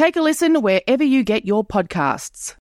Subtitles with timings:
[0.00, 2.54] Take a listen wherever you get your podcasts.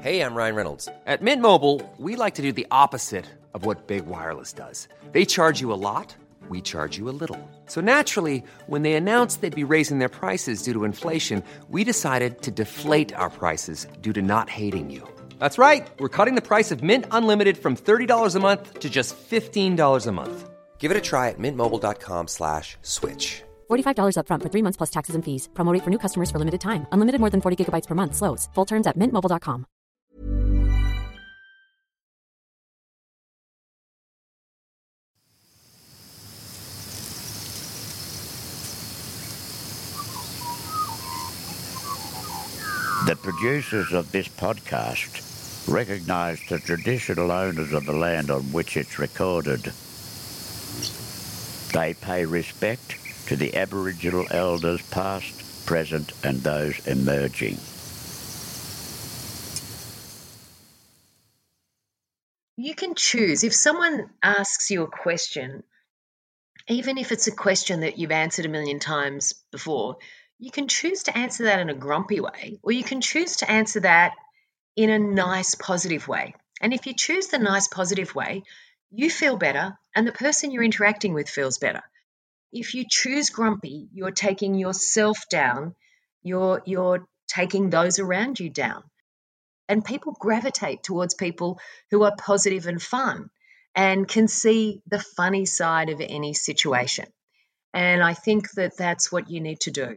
[0.00, 0.88] Hey, I'm Ryan Reynolds.
[1.06, 4.88] At Mint Mobile, we like to do the opposite of what Big Wireless does.
[5.12, 6.16] They charge you a lot,
[6.48, 7.38] we charge you a little.
[7.66, 12.42] So naturally, when they announced they'd be raising their prices due to inflation, we decided
[12.42, 15.08] to deflate our prices due to not hating you.
[15.38, 15.88] That's right.
[16.00, 20.10] We're cutting the price of Mint Unlimited from $30 a month to just $15 a
[20.10, 20.50] month.
[20.80, 23.44] Give it a try at mintmobile.com slash switch.
[23.70, 25.48] $45 upfront for three months plus taxes and fees.
[25.54, 26.86] Promo rate for new customers for limited time.
[26.92, 28.16] Unlimited more than 40 gigabytes per month.
[28.16, 28.48] Slows.
[28.54, 29.66] Full terms at mintmobile.com.
[43.06, 45.26] The producers of this podcast
[45.66, 49.72] recognise the traditional owners of the land on which it's recorded.
[51.72, 52.99] They pay respect
[53.30, 57.56] to the Aboriginal elders past, present and those emerging.
[62.56, 63.44] You can choose.
[63.44, 65.62] If someone asks you a question,
[66.66, 69.98] even if it's a question that you've answered a million times before,
[70.40, 73.48] you can choose to answer that in a grumpy way, or you can choose to
[73.48, 74.14] answer that
[74.74, 76.34] in a nice, positive way.
[76.60, 78.42] And if you choose the nice, positive way,
[78.90, 81.84] you feel better and the person you're interacting with feels better.
[82.52, 85.74] If you choose grumpy, you're taking yourself down,
[86.22, 88.82] you're, you're taking those around you down.
[89.68, 91.60] And people gravitate towards people
[91.90, 93.30] who are positive and fun
[93.74, 97.06] and can see the funny side of any situation.
[97.72, 99.96] And I think that that's what you need to do.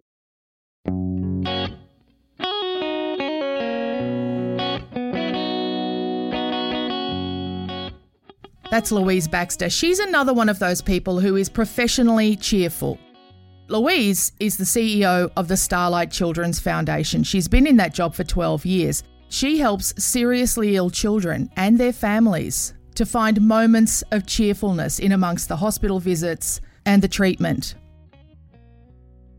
[8.74, 9.70] That's Louise Baxter.
[9.70, 12.98] She's another one of those people who is professionally cheerful.
[13.68, 17.22] Louise is the CEO of the Starlight Children's Foundation.
[17.22, 19.04] She's been in that job for 12 years.
[19.30, 25.50] She helps seriously ill children and their families to find moments of cheerfulness in amongst
[25.50, 27.76] the hospital visits and the treatment.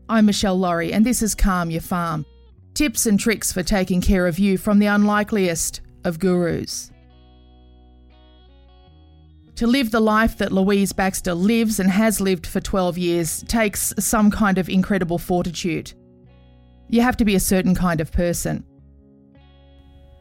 [0.07, 2.25] I'm Michelle Laurie, and this is Calm Your Farm
[2.73, 6.89] tips and tricks for taking care of you from the unlikeliest of gurus.
[9.55, 13.93] To live the life that Louise Baxter lives and has lived for 12 years takes
[13.97, 15.93] some kind of incredible fortitude.
[16.89, 18.65] You have to be a certain kind of person.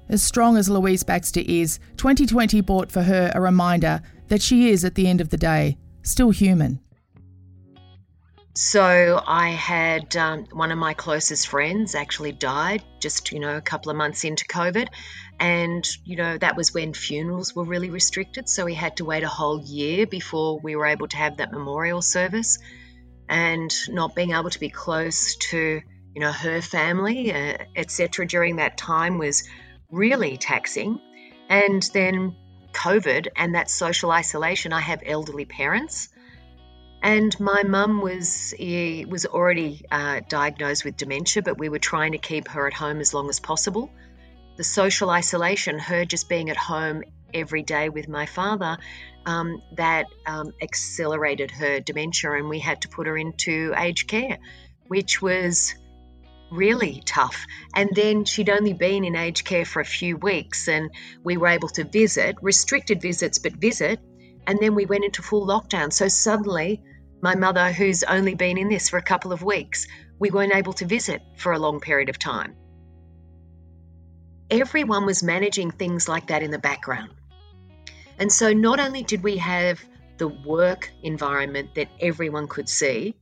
[0.09, 4.84] As strong as Louise Baxter is, 2020 brought for her a reminder that she is,
[4.84, 6.78] at the end of the day, still human.
[8.56, 13.60] So I had um, one of my closest friends actually died just, you know, a
[13.60, 14.87] couple of months into COVID.
[15.41, 18.48] And, you know, that was when funerals were really restricted.
[18.48, 21.50] So we had to wait a whole year before we were able to have that
[21.50, 22.60] memorial service.
[23.28, 25.81] And not being able to be close to,
[26.15, 29.42] you know, her family, uh, etc., during that time was
[29.91, 31.00] really taxing.
[31.48, 32.36] And then
[32.72, 36.09] COVID and that social isolation, I have elderly parents.
[37.04, 42.19] And my mum was was already uh, diagnosed with dementia, but we were trying to
[42.19, 43.91] keep her at home as long as possible.
[44.56, 47.03] The social isolation, her just being at home
[47.34, 48.78] every day with my father,
[49.26, 54.38] um, that um, accelerated her dementia, and we had to put her into aged care,
[54.88, 55.75] which was
[56.50, 57.44] really tough.
[57.75, 60.91] And then she'd only been in aged care for a few weeks, and
[61.22, 64.00] we were able to visit, restricted visits, but visit.
[64.47, 65.92] And then we went into full lockdown.
[65.92, 66.82] So suddenly,
[67.24, 69.86] my mother, who's only been in this for a couple of weeks,
[70.18, 72.54] we weren't able to visit for a long period of time.
[74.50, 77.15] Everyone was managing things like that in the background.
[78.18, 79.82] And so not only did we have
[80.18, 83.15] the work environment that everyone could see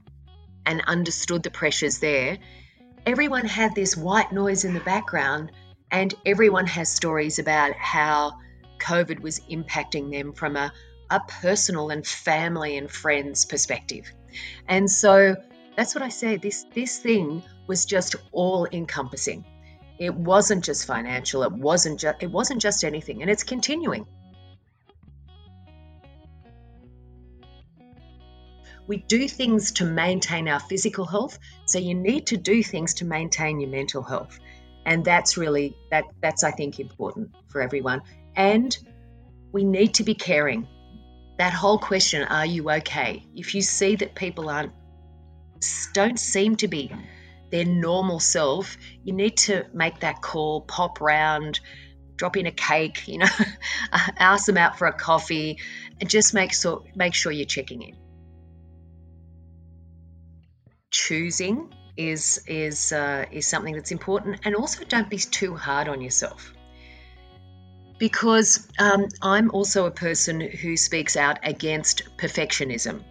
[0.67, 2.39] and understood the pressures there,
[3.07, 5.53] everyone had this white noise in the background,
[5.93, 8.33] and everyone has stories about how
[8.81, 10.73] COVID was impacting them from a
[11.13, 14.11] a personal and family and friends perspective.
[14.67, 15.37] And so
[15.77, 16.37] that's what I say.
[16.37, 19.45] This this thing was just all encompassing.
[19.99, 21.43] It wasn't just financial.
[21.43, 24.07] It wasn't just it wasn't just anything, and it's continuing.
[28.87, 33.05] we do things to maintain our physical health, so you need to do things to
[33.05, 34.39] maintain your mental health.
[34.85, 38.03] And that's really that that's I think important for everyone.
[38.35, 38.77] And
[39.53, 40.67] we need to be caring.
[41.43, 43.27] That whole question, are you okay?
[43.35, 44.71] If you see that people aren't
[45.93, 46.93] don't seem to be
[47.51, 51.59] their normal self, you need to make that call, pop round,
[52.15, 53.35] drop in a cake, you know,
[54.21, 55.59] ask them out for a coffee,
[56.01, 57.97] and just make sure make sure you're checking in.
[60.93, 66.03] Choosing is is uh, is something that's important, and also don't be too hard on
[66.03, 66.53] yourself.
[67.99, 73.03] Because um, I'm also a person who speaks out against perfectionism.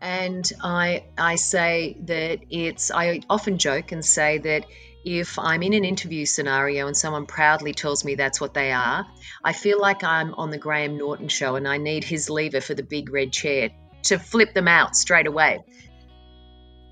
[0.00, 4.66] And I, I say that it's, I often joke and say that
[5.04, 9.06] if I'm in an interview scenario and someone proudly tells me that's what they are,
[9.44, 12.74] I feel like I'm on the Graham Norton show and I need his lever for
[12.74, 13.70] the big red chair
[14.04, 15.60] to flip them out straight away.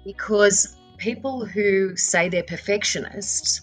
[0.05, 3.63] Because people who say they're perfectionists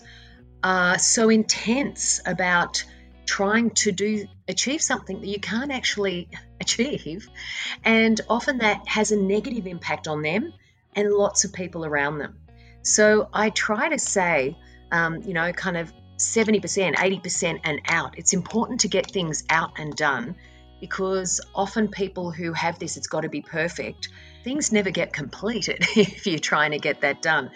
[0.63, 2.83] are so intense about
[3.25, 6.30] trying to do achieve something that you can't actually
[6.62, 7.30] achieve.
[7.83, 10.54] And often that has a negative impact on them
[10.95, 12.38] and lots of people around them.
[12.81, 14.57] So i try to say
[14.92, 18.18] um, you know kind of 70% 80% and out.
[18.18, 20.36] It's important to get things out and done
[20.80, 24.10] because often people who have this it's got to be perfect
[24.44, 27.50] things never get completed if you're trying to get that done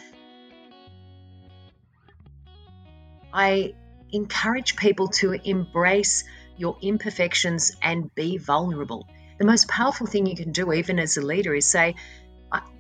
[3.34, 3.74] I
[4.12, 6.24] encourage people to embrace
[6.58, 9.08] your imperfections and be vulnerable.
[9.40, 11.96] The most powerful thing you can do, even as a leader, is say,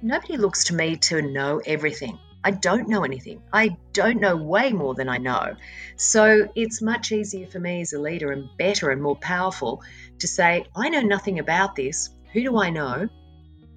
[0.01, 2.19] Nobody looks to me to know everything.
[2.43, 3.43] I don't know anything.
[3.53, 5.55] I don't know way more than I know.
[5.95, 9.83] So it's much easier for me as a leader and better and more powerful
[10.19, 12.09] to say, I know nothing about this.
[12.33, 13.07] Who do I know?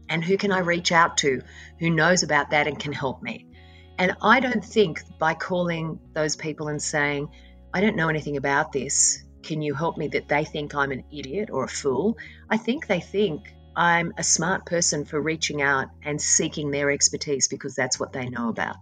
[0.08, 1.42] And who can I reach out to
[1.78, 3.46] who knows about that and can help me?
[3.98, 7.28] And I don't think by calling those people and saying,
[7.72, 11.04] I don't know anything about this, can you help me, that they think I'm an
[11.12, 12.18] idiot or a fool.
[12.50, 17.46] I think they think I'm a smart person for reaching out and seeking their expertise
[17.46, 18.76] because that's what they know about.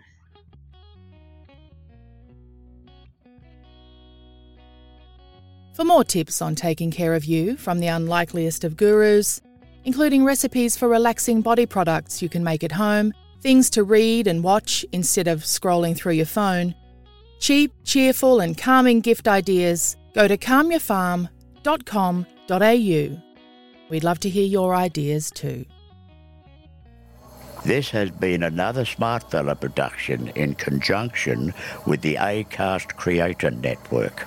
[5.74, 9.40] For more tips on taking care of you from the unlikeliest of gurus,
[9.84, 13.12] including recipes for relaxing body products you can make at home
[13.42, 16.74] things to read and watch instead of scrolling through your phone,
[17.40, 23.22] cheap, cheerful, and calming gift ideas, go to calmyourfarm.com.au.
[23.90, 25.66] We'd love to hear your ideas too.
[27.64, 31.54] This has been another Smart Smartfella production in conjunction
[31.86, 34.26] with the ACAST Creator Network.